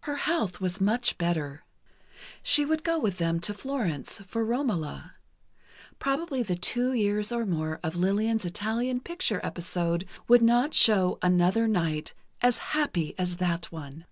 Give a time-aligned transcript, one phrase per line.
[0.00, 1.64] Her health was much better.
[2.42, 5.14] She would go with them to Florence, for "Romola."
[5.98, 11.66] Probably the two years or more of Lillian's Italian picture episode would not show another
[11.66, 14.04] night as happy as that one.